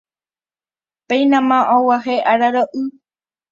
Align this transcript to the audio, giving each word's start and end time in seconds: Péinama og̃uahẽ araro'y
Péinama 1.07 1.59
og̃uahẽ 1.75 2.17
araro'y 2.31 2.83